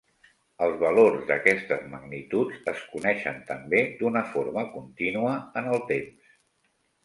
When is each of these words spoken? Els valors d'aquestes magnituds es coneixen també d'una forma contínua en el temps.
Els 0.67 0.77
valors 0.83 1.27
d'aquestes 1.31 1.83
magnituds 1.91 2.73
es 2.73 2.81
coneixen 2.95 3.39
també 3.53 3.85
d'una 4.03 4.27
forma 4.33 4.67
contínua 4.75 5.39
en 5.63 5.73
el 5.77 5.89
temps. 5.97 6.37